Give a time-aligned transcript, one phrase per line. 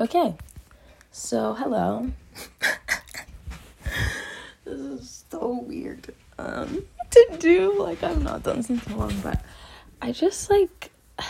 [0.00, 0.34] Okay,
[1.10, 2.10] so hello.
[4.64, 7.78] this is so weird um, to do.
[7.78, 9.44] Like, I've not done since so long, but
[10.00, 10.90] I just like.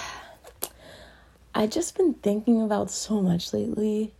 [1.56, 4.12] I just been thinking about so much lately,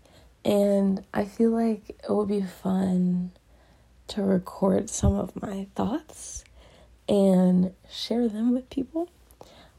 [0.45, 3.31] and I feel like it would be fun
[4.09, 6.43] to record some of my thoughts
[7.09, 9.09] and share them with people.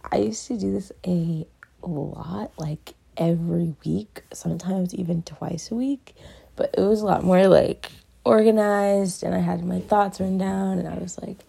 [0.09, 1.45] I used to do this a
[1.81, 6.15] lot, like every week, sometimes even twice a week,
[6.55, 7.91] but it was a lot more like
[8.25, 11.39] organized and I had my thoughts written down and I was like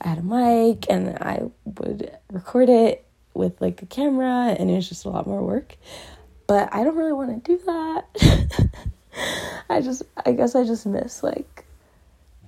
[0.00, 4.74] I had a mic and I would record it with like a camera and it
[4.74, 5.76] was just a lot more work.
[6.46, 8.70] But I don't really want to do that.
[9.70, 11.64] I just I guess I just miss like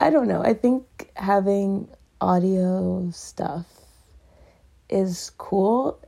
[0.01, 0.43] I don't know.
[0.43, 1.89] I think having
[2.21, 3.67] audio stuff
[4.89, 5.99] is cool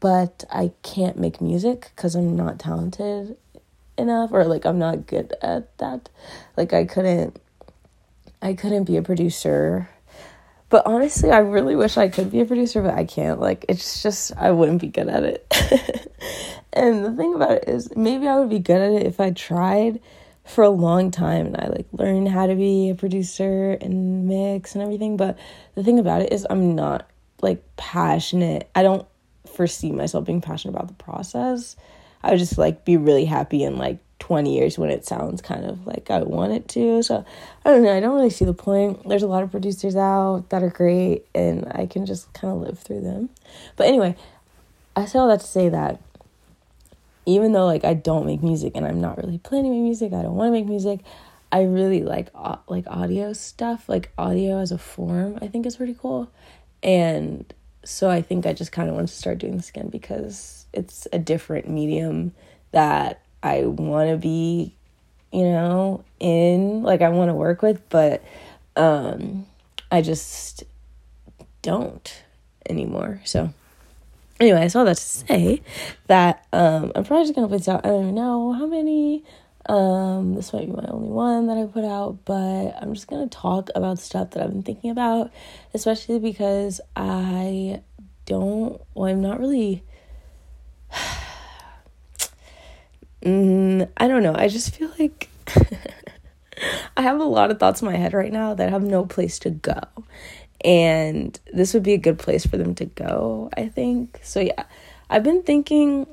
[0.00, 3.36] but I can't make music because I'm not talented
[3.98, 6.08] enough or like I'm not good at that.
[6.56, 7.40] Like I couldn't
[8.42, 9.88] I couldn't be a producer.
[10.68, 13.40] But honestly, I really wish I could be a producer, but I can't.
[13.40, 15.46] Like it's just I wouldn't be good at it.
[16.72, 19.30] and the thing about it is maybe I would be good at it if I
[19.30, 20.00] tried
[20.44, 24.74] for a long time and I like learned how to be a producer and mix
[24.74, 25.38] and everything, but
[25.74, 27.08] the thing about it is I'm not
[27.42, 28.68] like passionate.
[28.74, 29.06] I don't
[29.56, 31.76] foresee myself being passionate about the process.
[32.22, 35.64] I would just like be really happy in like 20 years when it sounds kind
[35.64, 37.02] of like I want it to.
[37.02, 37.24] So
[37.64, 37.96] I don't know.
[37.96, 39.08] I don't really see the point.
[39.08, 42.60] There's a lot of producers out that are great and I can just kind of
[42.60, 43.30] live through them.
[43.76, 44.16] But anyway,
[44.94, 46.00] I say all that to say that
[47.26, 50.22] even though like I don't make music and I'm not really planning my music, I
[50.22, 51.00] don't want to make music.
[51.52, 52.28] I really like
[52.68, 55.38] like audio stuff, like audio as a form.
[55.42, 56.30] I think is pretty cool.
[56.82, 57.52] And
[57.86, 61.06] so I think I just kind of want to start doing this again because it's
[61.12, 62.32] a different medium
[62.72, 64.74] that I want to be,
[65.32, 68.22] you know, in, like I want to work with, but
[68.74, 69.46] um
[69.90, 70.64] I just
[71.62, 72.22] don't
[72.68, 73.20] anymore.
[73.24, 73.54] So
[74.40, 75.62] anyway, I saw that to say
[76.08, 77.86] that um I'm probably just gonna put out.
[77.86, 79.24] I don't know how many
[79.68, 83.26] um, this might be my only one that I put out, but I'm just gonna
[83.26, 85.32] talk about stuff that I've been thinking about,
[85.74, 87.82] especially because I
[88.26, 89.82] don't, well, I'm not really.
[93.22, 94.34] mm, I don't know.
[94.36, 95.28] I just feel like
[96.96, 99.38] I have a lot of thoughts in my head right now that have no place
[99.40, 99.80] to go.
[100.64, 104.20] And this would be a good place for them to go, I think.
[104.22, 104.64] So, yeah,
[105.10, 106.06] I've been thinking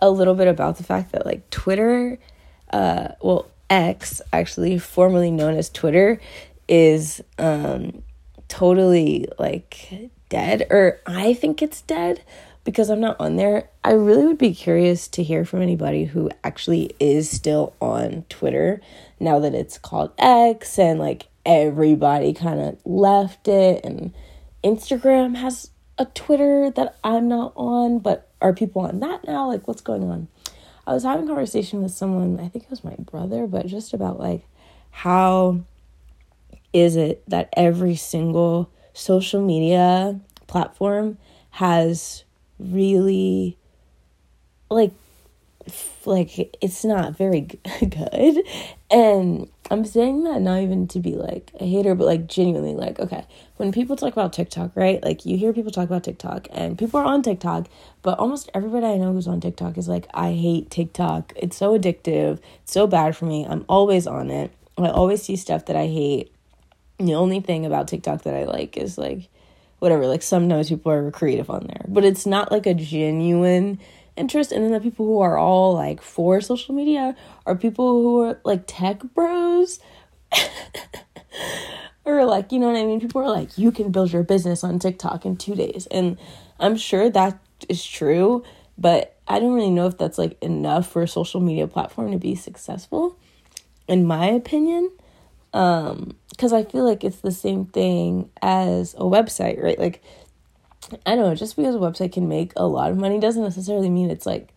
[0.00, 2.18] a little bit about the fact that like Twitter,
[2.72, 6.20] uh, well, X actually formerly known as Twitter,
[6.68, 8.02] is um
[8.48, 12.22] totally like dead, or I think it's dead
[12.64, 13.70] because I'm not on there.
[13.82, 18.80] I really would be curious to hear from anybody who actually is still on Twitter
[19.18, 24.12] now that it's called X and like everybody kind of left it and
[24.62, 29.48] Instagram has a Twitter that I'm not on, but are people on that now?
[29.48, 30.28] Like, what's going on?
[30.86, 33.92] I was having a conversation with someone, I think it was my brother, but just
[33.92, 34.44] about like
[34.90, 35.60] how
[36.72, 41.18] is it that every single social media platform
[41.50, 42.24] has
[42.58, 43.58] really
[44.70, 44.92] like
[46.04, 47.40] like it's not very
[47.80, 48.42] good.
[48.90, 52.98] And i'm saying that not even to be like a hater but like genuinely like
[52.98, 53.24] okay
[53.56, 56.98] when people talk about tiktok right like you hear people talk about tiktok and people
[56.98, 57.66] are on tiktok
[58.02, 61.32] but almost everybody i know who's on tiktok is like i hate tiktok.
[61.36, 62.40] It's so addictive.
[62.62, 63.46] It's so bad for me.
[63.48, 64.52] I'm always on it.
[64.76, 66.32] I always see stuff that i hate.
[66.98, 69.28] The only thing about tiktok that i like is like
[69.78, 73.78] whatever like sometimes people are creative on there but it's not like a genuine
[74.18, 78.22] interest and then the people who are all like for social media are people who
[78.22, 79.80] are like tech bros.
[82.08, 83.00] Or like you know what i mean?
[83.00, 85.86] People are like you can build your business on tiktok in two days.
[85.90, 86.16] And
[86.58, 88.42] i'm sure that is true
[88.78, 92.18] but i don't really know if that's like enough for a social media platform to
[92.18, 93.18] be successful
[93.86, 94.90] in my opinion.
[95.52, 99.78] Um because i feel like it's the same thing as a website right?
[99.78, 100.02] Like
[101.06, 103.90] I don't know, just because a website can make a lot of money doesn't necessarily
[103.90, 104.52] mean it's like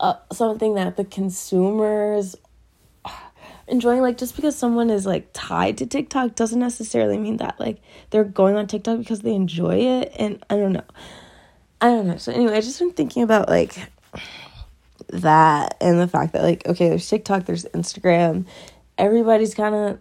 [0.00, 2.36] uh, something that the consumers
[3.68, 4.02] enjoying.
[4.02, 7.80] Like, just because someone is like tied to TikTok doesn't necessarily mean that like
[8.10, 10.12] they're going on TikTok because they enjoy it.
[10.18, 10.84] And I don't know.
[11.80, 12.16] I don't know.
[12.16, 13.76] So, anyway, I just been thinking about like
[15.08, 18.46] that and the fact that like, okay, there's TikTok, there's Instagram.
[18.98, 20.00] Everybody's kind of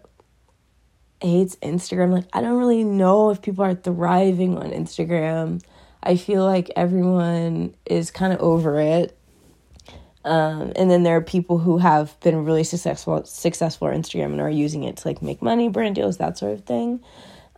[1.21, 2.12] hates Instagram.
[2.12, 5.62] Like, I don't really know if people are thriving on Instagram.
[6.03, 9.17] I feel like everyone is kind of over it.
[10.23, 14.41] Um, and then there are people who have been really successful successful on Instagram and
[14.41, 17.03] are using it to like make money, brand deals, that sort of thing.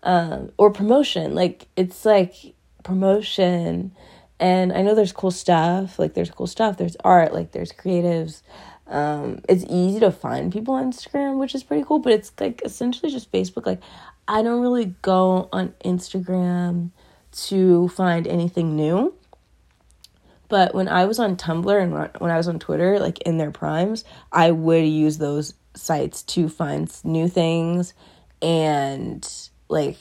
[0.04, 1.34] Um, or promotion.
[1.34, 3.94] Like it's like promotion
[4.40, 8.44] and I know there's cool stuff, like there's cool stuff, there's art, like there's creatives.
[8.90, 12.62] Um, it's easy to find people on Instagram, which is pretty cool, but it's like
[12.64, 13.66] essentially just Facebook.
[13.66, 13.82] Like
[14.28, 16.92] I don't really go on Instagram
[17.32, 19.14] to find anything new.
[20.50, 23.52] But when I was on Tumblr and when I was on Twitter, like in their
[23.52, 27.94] primes, I would use those sites to find new things
[28.42, 29.28] and
[29.68, 29.98] like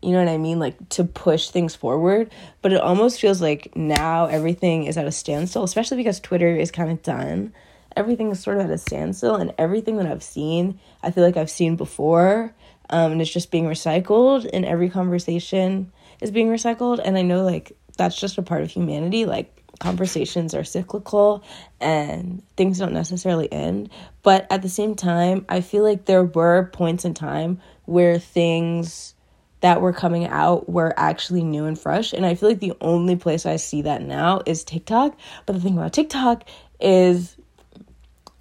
[0.00, 0.60] you know what I mean?
[0.60, 2.30] Like to push things forward.
[2.62, 6.70] But it almost feels like now everything is at a standstill, especially because Twitter is
[6.70, 7.52] kind of done.
[7.98, 11.36] Everything is sort of at a standstill, and everything that I've seen, I feel like
[11.36, 12.54] I've seen before.
[12.90, 17.00] Um, and it's just being recycled, and every conversation is being recycled.
[17.04, 19.26] And I know, like, that's just a part of humanity.
[19.26, 21.42] Like, conversations are cyclical
[21.80, 23.90] and things don't necessarily end.
[24.22, 29.14] But at the same time, I feel like there were points in time where things
[29.60, 32.12] that were coming out were actually new and fresh.
[32.12, 35.18] And I feel like the only place I see that now is TikTok.
[35.46, 36.44] But the thing about TikTok
[36.80, 37.36] is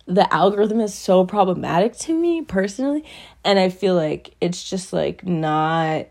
[0.08, 3.04] the algorithm is so problematic to me personally.
[3.44, 6.08] And I feel like it's just like not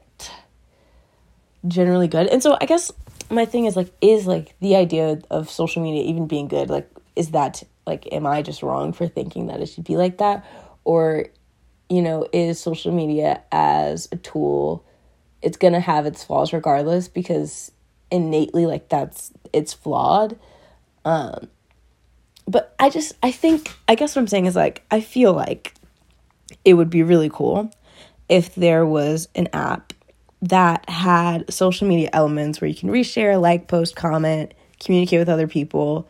[1.66, 2.26] generally good.
[2.28, 2.93] And so I guess
[3.31, 6.70] my thing is like, is like the idea of social media even being good?
[6.70, 10.19] Like, is that like, am I just wrong for thinking that it should be like
[10.19, 10.44] that?
[10.84, 11.26] Or,
[11.88, 14.84] you know, is social media as a tool
[15.43, 17.70] it's going to have its flaws regardless because
[18.10, 20.38] innately like that's it's flawed
[21.04, 21.48] um
[22.46, 25.75] but i just i think i guess what i'm saying is like i feel like
[26.64, 27.70] it would be really cool
[28.28, 29.93] if there was an app
[30.43, 35.46] that had social media elements where you can reshare like post comment communicate with other
[35.46, 36.08] people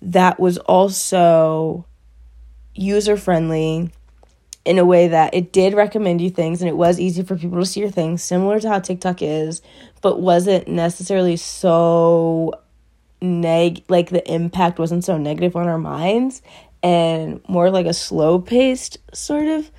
[0.00, 1.84] that was also
[2.74, 3.90] user friendly
[4.64, 7.58] in a way that it did recommend you things and it was easy for people
[7.58, 9.62] to see your things, similar to how TikTok is,
[10.02, 12.52] but wasn't necessarily so
[13.20, 16.42] neg like the impact wasn't so negative on our minds
[16.82, 19.70] and more like a slow paced sort of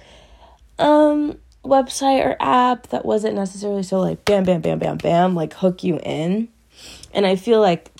[0.77, 5.53] um website or app that wasn't necessarily so like bam bam bam bam bam like
[5.53, 6.47] hook you in.
[7.13, 7.91] And I feel like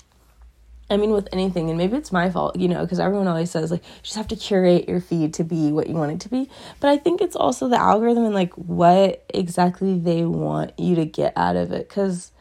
[0.90, 3.70] I mean, with anything, and maybe it's my fault, you know, because everyone always says,
[3.70, 6.28] like, you just have to curate your feed to be what you want it to
[6.28, 6.50] be.
[6.80, 11.04] But I think it's also the algorithm and, like, what exactly they want you to
[11.04, 11.88] get out of it.
[11.88, 12.32] Because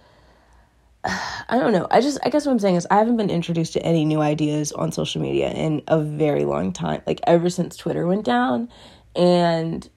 [1.04, 1.88] I don't know.
[1.90, 4.22] I just, I guess what I'm saying is, I haven't been introduced to any new
[4.22, 8.70] ideas on social media in a very long time, like, ever since Twitter went down.
[9.16, 9.90] And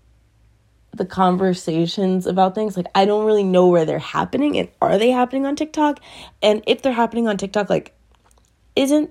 [0.94, 5.10] the conversations about things like i don't really know where they're happening and are they
[5.10, 5.98] happening on tiktok
[6.42, 7.94] and if they're happening on tiktok like
[8.76, 9.10] isn't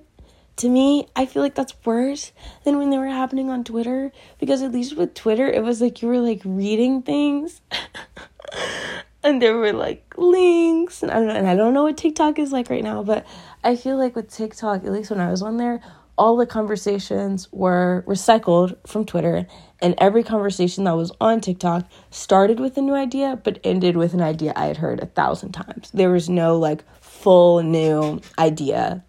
[0.57, 2.31] to me, I feel like that's worse
[2.65, 6.01] than when they were happening on Twitter because at least with Twitter, it was like
[6.01, 7.61] you were like reading things
[9.23, 12.39] and there were like links and I don't know, and I don't know what TikTok
[12.39, 13.25] is like right now, but
[13.63, 15.81] I feel like with TikTok, at least when I was on there,
[16.17, 19.47] all the conversations were recycled from Twitter
[19.81, 24.13] and every conversation that was on TikTok started with a new idea but ended with
[24.13, 25.89] an idea I had heard a thousand times.
[25.91, 29.03] There was no like full new idea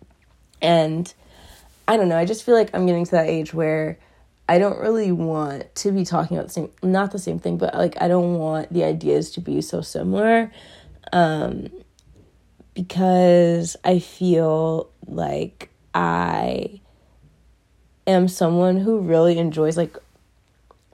[0.60, 1.12] and
[1.88, 3.98] I don't know, I just feel like I'm getting to that age where
[4.48, 7.74] I don't really want to be talking about the same not the same thing, but
[7.74, 10.52] like I don't want the ideas to be so similar.
[11.12, 11.70] Um
[12.74, 16.80] because I feel like I
[18.06, 19.96] am someone who really enjoys like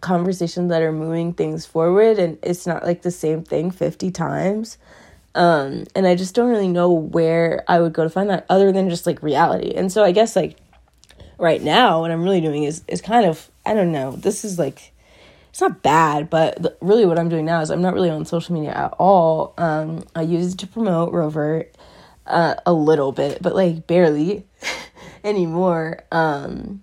[0.01, 4.79] conversations that are moving things forward and it's not like the same thing 50 times.
[5.35, 8.73] Um, and I just don't really know where I would go to find that other
[8.73, 9.73] than just like reality.
[9.75, 10.57] And so I guess like
[11.39, 14.13] right now, what I'm really doing is is kind of I don't know.
[14.13, 14.93] This is like
[15.51, 18.55] it's not bad, but really what I'm doing now is I'm not really on social
[18.55, 19.55] media at all.
[19.57, 21.65] Um, I use it to promote Rover
[22.27, 24.47] uh, a little bit, but like barely
[25.25, 26.05] anymore.
[26.13, 26.83] Um,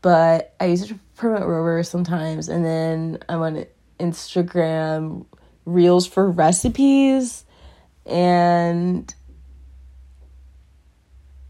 [0.00, 3.66] but I use it to promote Rover sometimes, and then I'm on
[4.00, 5.26] Instagram
[5.64, 7.44] reels for recipes
[8.06, 9.14] and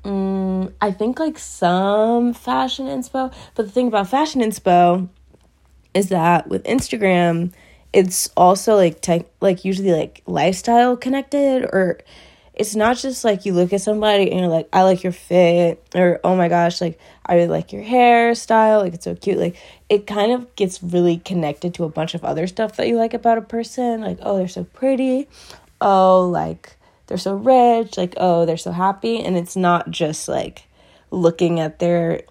[0.05, 3.33] mm, I think like some fashion inspo.
[3.55, 5.09] But the thing about fashion inspo
[5.95, 7.53] is that with Instagram,
[7.93, 11.99] it's also like tech, like usually like lifestyle connected or
[12.59, 15.81] it's not just like you look at somebody and you're like, I like your fit,
[15.95, 19.39] or oh my gosh, like I really like your hairstyle, like it's so cute.
[19.39, 19.57] Like
[19.89, 23.15] it kind of gets really connected to a bunch of other stuff that you like
[23.15, 25.29] about a person, like oh they're so pretty,
[25.81, 26.77] oh, like
[27.09, 29.21] they're so rich, like, oh, they're so happy.
[29.23, 30.65] And it's not just like
[31.11, 32.23] looking at their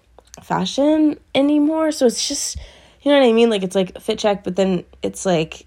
[0.42, 1.92] fashion anymore.
[1.92, 2.56] So it's just,
[3.02, 3.50] you know what I mean?
[3.50, 5.66] Like it's like fit check, but then it's like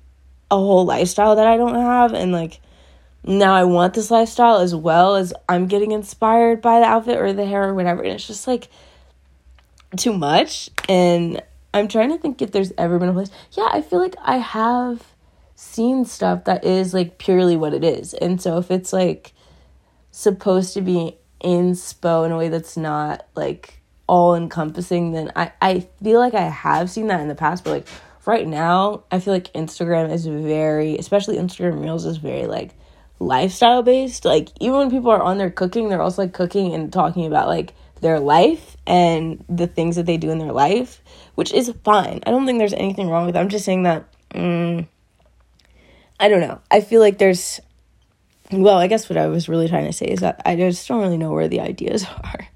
[0.49, 2.13] a whole lifestyle that I don't have.
[2.13, 2.61] And like
[3.23, 7.33] now I want this lifestyle as well as I'm getting inspired by the outfit or
[7.33, 8.01] the hair or whatever.
[8.03, 8.69] And it's just like
[9.97, 10.69] too much.
[10.87, 11.41] And
[11.73, 13.31] I'm trying to think if there's ever been a place.
[13.51, 15.05] Yeah, I feel like I have
[15.61, 18.15] seen stuff that is like purely what it is.
[18.15, 19.31] And so if it's like
[20.09, 25.87] supposed to be inspo in a way that's not like all encompassing, then I, I
[26.03, 27.87] feel like I have seen that in the past, but like
[28.25, 32.71] right now, I feel like Instagram is very, especially Instagram Reels is very like
[33.19, 34.25] lifestyle based.
[34.25, 37.47] Like even when people are on there cooking, they're also like cooking and talking about
[37.47, 41.03] like their life and the things that they do in their life,
[41.35, 42.21] which is fine.
[42.25, 43.39] I don't think there's anything wrong with it.
[43.39, 44.87] I'm just saying that mm,
[46.21, 46.61] I don't know.
[46.69, 47.59] I feel like there's
[48.51, 51.01] well, I guess what I was really trying to say is that I just don't
[51.01, 52.47] really know where the ideas are.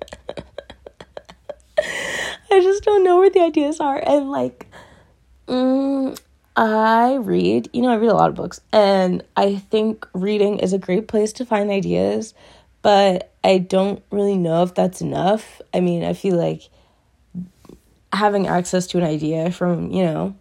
[2.52, 4.68] I just don't know where the ideas are and like
[5.48, 6.18] mm,
[6.56, 10.72] I read, you know, I read a lot of books, and I think reading is
[10.72, 12.34] a great place to find ideas,
[12.82, 15.62] but I don't really know if that's enough.
[15.74, 16.62] I mean, I feel like
[18.14, 20.36] having access to an idea from, you know,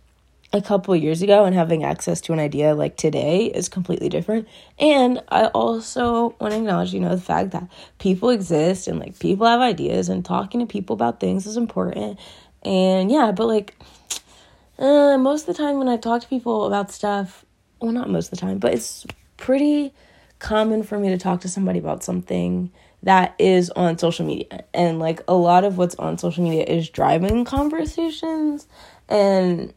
[0.55, 4.47] a couple years ago and having access to an idea like today is completely different.
[4.79, 7.69] And I also want to acknowledge, you know, the fact that
[7.99, 12.21] people exist and like people have ideas and talking to people about things is important.
[12.63, 13.77] And yeah, but like
[14.79, 17.45] uh, most of the time when I talk to people about stuff,
[17.81, 19.05] well, not most of the time, but it's
[19.37, 19.93] pretty
[20.39, 22.71] common for me to talk to somebody about something
[23.03, 24.65] that is on social media.
[24.73, 28.69] And like a lot of what's on social media is driving conversations.
[29.09, 29.75] And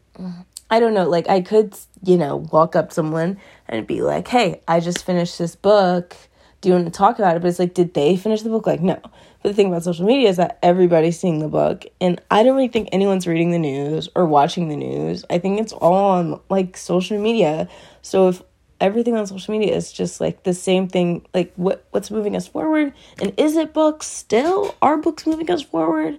[0.70, 4.60] I don't know, like I could, you know, walk up someone and be like, hey,
[4.68, 6.14] I just finished this book.
[6.60, 7.42] Do you want to talk about it?
[7.42, 8.66] But it's like, did they finish the book?
[8.66, 8.98] Like, no.
[9.02, 12.56] But the thing about social media is that everybody's seeing the book, and I don't
[12.56, 15.24] really think anyone's reading the news or watching the news.
[15.30, 17.68] I think it's all on like social media.
[18.02, 18.42] So if
[18.80, 22.48] everything on social media is just like the same thing, like what what's moving us
[22.48, 24.74] forward, and is it books still?
[24.82, 26.18] Are books moving us forward?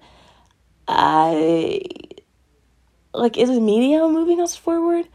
[0.87, 1.81] I
[3.13, 5.07] like is media moving us forward?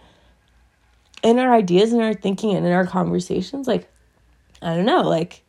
[1.22, 3.90] In our ideas and our thinking and in our conversations, like
[4.60, 5.42] I don't know, like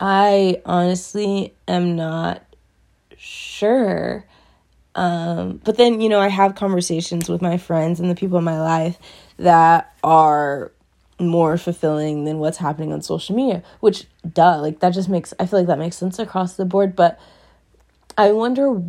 [0.00, 2.42] I honestly am not
[3.16, 4.24] sure.
[4.94, 8.44] Um, but then, you know, I have conversations with my friends and the people in
[8.44, 8.98] my life
[9.38, 10.72] that are
[11.18, 15.46] more fulfilling than what's happening on social media, which, duh, like that just makes, I
[15.46, 16.96] feel like that makes sense across the board.
[16.96, 17.18] But
[18.18, 18.82] I wonder,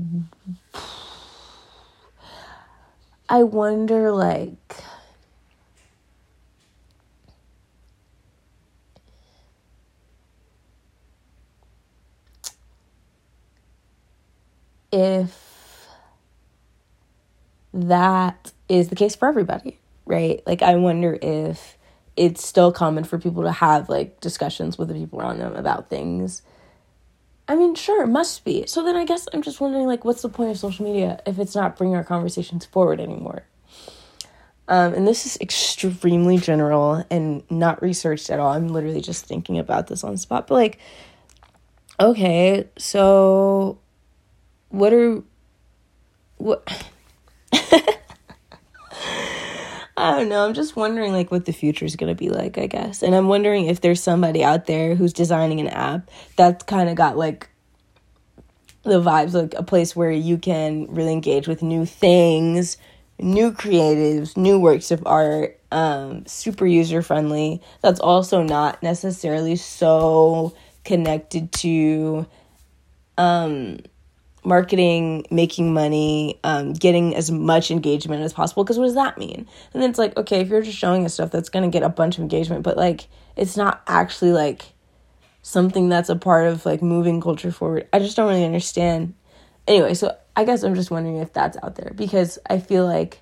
[3.34, 4.76] I wonder, like,
[14.92, 15.88] if
[17.74, 20.42] that is the case for everybody, right?
[20.46, 21.78] Like, I wonder if
[22.16, 25.90] it's still common for people to have like discussions with the people around them about
[25.90, 26.44] things.
[27.54, 28.66] I mean, sure, it must be.
[28.66, 31.38] So then I guess I'm just wondering, like, what's the point of social media if
[31.38, 33.44] it's not bringing our conversations forward anymore?
[34.68, 38.54] Um, and this is extremely general and not researched at all.
[38.54, 40.48] I'm literally just thinking about this on spot.
[40.48, 40.80] But, like,
[42.00, 43.78] okay, so
[44.70, 45.22] what are
[46.38, 46.90] what
[49.96, 50.46] I don't know.
[50.46, 53.04] I'm just wondering like what the future is going to be like, I guess.
[53.04, 56.96] And I'm wondering if there's somebody out there who's designing an app that's kind of
[56.96, 57.50] got like
[58.84, 62.78] the vibes like a place where you can really engage with new things,
[63.20, 67.62] new creatives, new works of art, um super user friendly.
[67.82, 72.26] That's also not necessarily so connected to
[73.18, 73.78] um
[74.44, 78.64] marketing, making money, um, getting as much engagement as possible.
[78.64, 79.48] Because what does that mean?
[79.74, 81.84] And then it's like, okay, if you're just showing us stuff, that's going to get
[81.84, 84.66] a bunch of engagement, but like, it's not actually like
[85.42, 87.88] something that's a part of like moving culture forward.
[87.92, 89.14] I just don't really understand.
[89.68, 93.20] Anyway, so I guess I'm just wondering if that's out there because I feel like,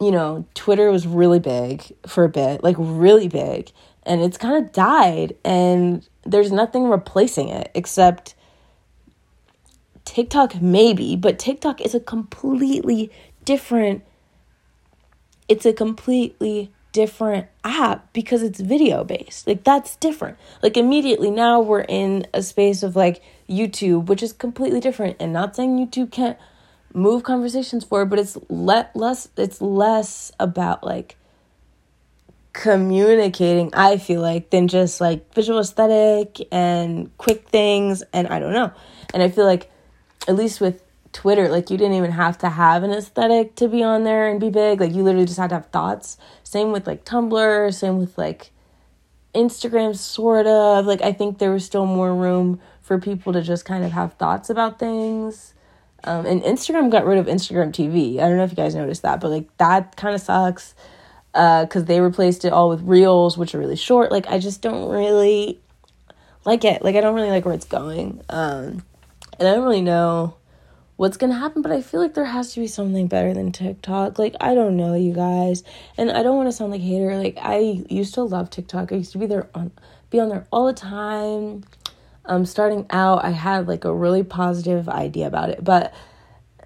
[0.00, 3.70] you know, Twitter was really big for a bit, like really big,
[4.04, 8.34] and it's kind of died, and there's nothing replacing it except
[10.08, 13.10] TikTok maybe, but TikTok is a completely
[13.44, 14.02] different
[15.48, 19.46] it's a completely different app because it's video based.
[19.46, 20.38] Like that's different.
[20.62, 25.16] Like immediately now we're in a space of like YouTube, which is completely different.
[25.20, 26.38] And not saying YouTube can't
[26.94, 31.16] move conversations forward, but it's let less it's less about like
[32.54, 38.02] communicating, I feel like, than just like visual aesthetic and quick things.
[38.12, 38.72] And I don't know.
[39.14, 39.70] And I feel like,
[40.28, 40.82] at least with
[41.12, 44.38] Twitter, like you didn't even have to have an aesthetic to be on there and
[44.38, 44.80] be big.
[44.80, 46.18] Like you literally just had to have thoughts.
[46.44, 48.50] Same with like Tumblr, same with like
[49.34, 50.86] Instagram, sort of.
[50.86, 54.14] Like I think there was still more room for people to just kind of have
[54.14, 55.54] thoughts about things.
[56.04, 58.18] Um, and Instagram got rid of Instagram TV.
[58.18, 60.74] I don't know if you guys noticed that, but like that kind of sucks
[61.32, 64.12] because uh, they replaced it all with reels, which are really short.
[64.12, 65.58] Like I just don't really
[66.44, 66.82] like it.
[66.82, 68.20] Like I don't really like where it's going.
[68.28, 68.84] Um,
[69.38, 70.36] and I don't really know
[70.96, 74.18] what's gonna happen, but I feel like there has to be something better than TikTok.
[74.18, 75.62] Like, I don't know, you guys.
[75.96, 77.16] And I don't want to sound like hater.
[77.16, 78.92] Like, I used to love TikTok.
[78.92, 79.70] I used to be there on
[80.10, 81.64] be on there all the time.
[82.24, 85.94] Um, starting out, I had like a really positive idea about it, but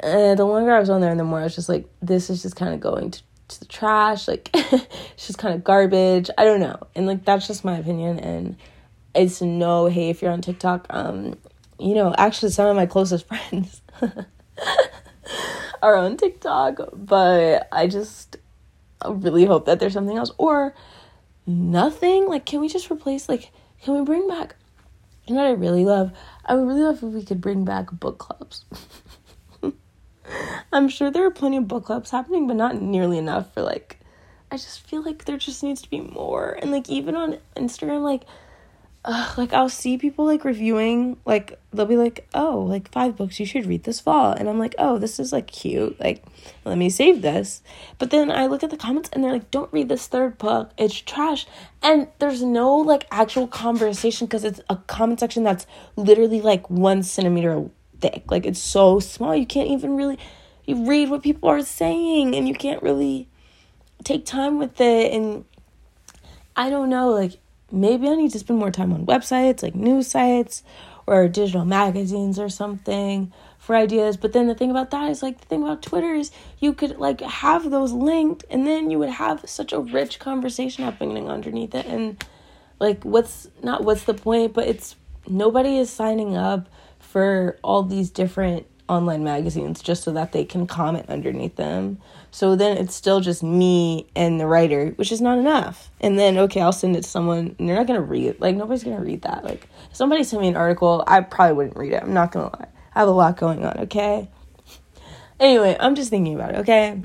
[0.02, 2.31] uh, the longer I was on there, and the more I was just like, this
[2.31, 4.26] is just kind of going to, to the trash.
[4.26, 6.31] Like, it's just kind of garbage.
[6.37, 8.19] I don't know, and like that's just my opinion.
[8.19, 8.57] And
[9.14, 10.87] it's no hey if you're on TikTok.
[10.90, 11.37] Um,
[11.79, 13.83] you know, actually, some of my closest friends
[15.83, 18.37] are on TikTok, but I just
[19.09, 20.75] really hope that there's something else or
[21.47, 22.29] nothing.
[22.29, 23.50] Like, can we just replace, like,
[23.83, 24.55] can we bring back,
[25.26, 26.12] you know what I really love?
[26.45, 28.64] I would really love if we could bring back book clubs.
[30.73, 33.99] I'm sure there are plenty of book clubs happening, but not nearly enough for like,
[34.50, 36.59] I just feel like there just needs to be more.
[36.61, 38.25] And like, even on Instagram, like,
[39.04, 43.40] uh, like I'll see people like reviewing like they'll be like oh like five books
[43.40, 44.32] you should read this fall.
[44.32, 45.99] And I'm like oh this is like cute.
[45.99, 46.23] Like
[46.64, 47.62] let me save this.
[47.99, 50.71] But then I look at the comments and they're like don't read this third book.
[50.78, 51.47] It's trash.
[51.82, 55.66] And there's no like actual conversation because it's a comment section that's
[55.97, 57.68] literally like one centimeter
[58.00, 58.30] thick.
[58.30, 60.18] Like it's so small you can't even really
[60.64, 63.28] you read what people are saying and you can't really
[64.04, 65.12] take time with it.
[65.12, 65.44] And
[66.54, 67.38] I don't know like
[67.73, 70.62] maybe I need to spend more time on websites like news sites
[71.07, 74.17] or digital magazines or something for ideas.
[74.17, 76.99] But then the thing about that is like the thing about Twitter is you could
[76.99, 81.75] like have those linked and then you would have such a rich conversation happening underneath
[81.75, 82.23] it and
[82.78, 84.97] like what's not what's the point, but it's
[85.28, 90.67] nobody is signing up for all these different online magazines just so that they can
[90.67, 91.99] comment underneath them.
[92.32, 95.90] So then it's still just me and the writer, which is not enough.
[96.00, 98.40] And then okay, I'll send it to someone and they're not gonna read.
[98.40, 99.45] Like nobody's gonna read that.
[99.45, 102.02] Like somebody sent me an article, I probably wouldn't read it.
[102.02, 102.68] I'm not gonna lie.
[102.95, 104.30] I have a lot going on, okay?
[105.38, 107.02] Anyway, I'm just thinking about it, okay?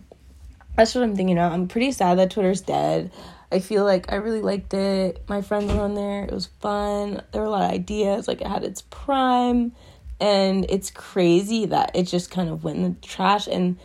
[0.77, 1.49] That's what I'm thinking now.
[1.49, 3.11] I'm pretty sad that Twitter's dead.
[3.51, 5.23] I feel like I really liked it.
[5.27, 6.23] My friends were on there.
[6.23, 7.21] It was fun.
[7.31, 8.29] There were a lot of ideas.
[8.29, 9.73] Like it had its prime
[10.21, 13.77] and it's crazy that it just kind of went in the trash and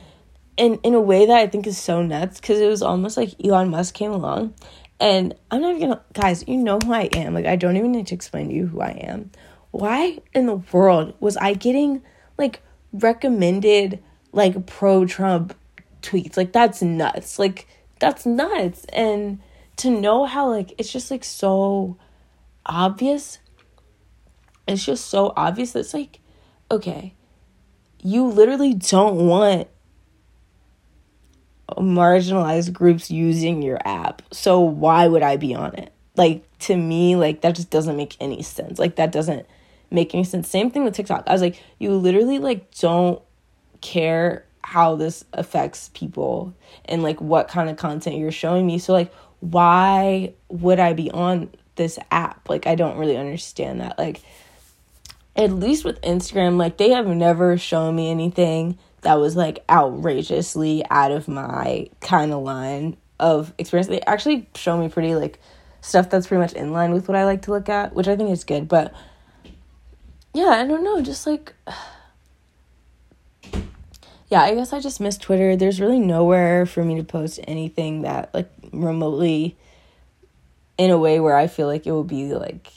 [0.59, 3.35] and in a way that I think is so nuts because it was almost like
[3.45, 4.55] Elon Musk came along
[5.03, 7.35] and I'm not even gonna guys, you know who I am.
[7.35, 9.33] Like I don't even need to explain to you who I am.
[9.73, 12.03] Why in the world was I getting
[12.39, 12.63] like
[12.93, 15.57] recommended like pro Trump
[16.03, 16.37] tweets?
[16.37, 17.39] Like that's nuts.
[17.39, 17.67] Like
[17.99, 18.85] that's nuts.
[18.93, 19.41] And
[19.79, 21.97] to know how like it's just like so
[22.65, 23.39] obvious.
[24.69, 25.75] It's just so obvious.
[25.75, 26.21] It's like
[26.71, 27.15] okay,
[28.03, 29.69] you literally don't want
[31.79, 34.23] marginalized groups using your app.
[34.33, 35.93] So why would I be on it?
[36.17, 38.79] Like to me, like that just doesn't make any sense.
[38.79, 39.47] Like that doesn't
[39.91, 40.49] make any sense.
[40.49, 41.25] Same thing with TikTok.
[41.27, 43.23] I was like, you literally like don't
[43.81, 46.55] care how this affects people
[46.85, 48.79] and like what kind of content you're showing me.
[48.79, 52.49] So like why would I be on this app?
[52.49, 53.99] Like I don't really understand that.
[53.99, 54.23] Like
[55.35, 60.85] at least with Instagram, like they have never shown me anything that was like outrageously
[60.91, 63.89] out of my kind of line of experience.
[63.89, 65.39] They actually show me pretty like
[65.81, 68.17] stuff that's pretty much in line with what I like to look at, which I
[68.17, 68.69] think is good.
[68.69, 68.95] But
[70.33, 71.53] yeah, I don't know, just like
[74.31, 75.57] yeah, I guess I just miss Twitter.
[75.57, 79.57] There's really nowhere for me to post anything that like remotely
[80.79, 82.73] in a way where I feel like it will be like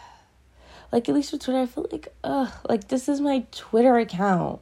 [0.92, 4.60] like at least with Twitter, I feel like, ugh, like this is my Twitter account.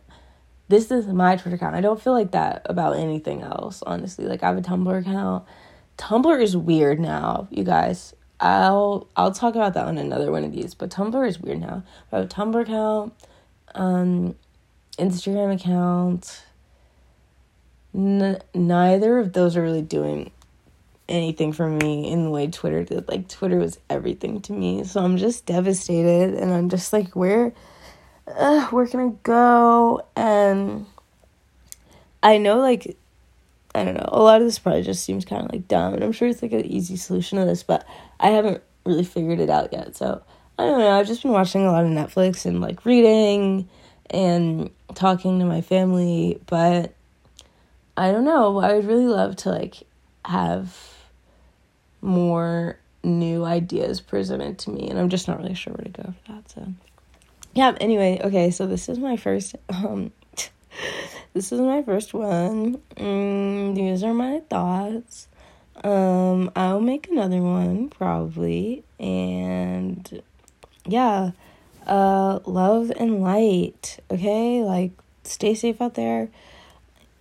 [0.68, 1.76] This is my Twitter account.
[1.76, 4.26] I don't feel like that about anything else, honestly.
[4.26, 5.44] Like I have a Tumblr account.
[5.96, 8.14] Tumblr is weird now, you guys.
[8.40, 11.84] I'll I'll talk about that on another one of these, but Tumblr is weird now.
[12.12, 13.14] I have a Tumblr account,
[13.74, 14.34] um,
[14.98, 16.42] Instagram account.
[17.94, 20.32] N- neither of those are really doing
[21.08, 23.08] anything for me in the way Twitter did.
[23.08, 24.84] Like Twitter was everything to me.
[24.84, 27.52] So I'm just devastated and I'm just like where
[28.26, 30.06] uh, where can I go?
[30.16, 30.86] And
[32.22, 32.96] I know like
[33.74, 34.08] I don't know.
[34.08, 36.42] A lot of this probably just seems kind of like dumb, and I'm sure it's
[36.42, 37.86] like an easy solution to this, but
[38.18, 39.94] I haven't really figured it out yet.
[39.94, 40.22] So
[40.58, 40.98] I don't know.
[40.98, 43.68] I've just been watching a lot of Netflix and like reading
[44.08, 46.94] and talking to my family, but
[47.96, 48.58] I don't know.
[48.60, 49.82] I would really love to like
[50.24, 50.74] have
[52.00, 56.14] more new ideas presented to me, and I'm just not really sure where to go
[56.24, 56.50] for that.
[56.50, 56.66] So
[57.56, 57.74] yeah.
[57.80, 58.50] Anyway, okay.
[58.50, 60.12] So this is my first um
[61.32, 62.76] this is my first one.
[62.96, 65.26] Mm, these are my thoughts.
[65.82, 70.22] Um, I'll make another one probably, and
[70.86, 71.30] yeah,
[71.86, 74.00] uh, love and light.
[74.10, 74.92] Okay, like
[75.24, 76.28] stay safe out there,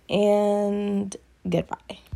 [0.08, 1.16] and
[1.48, 1.98] goodbye.